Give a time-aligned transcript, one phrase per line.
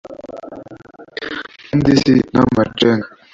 [1.67, 3.07] kandi si n’amacenga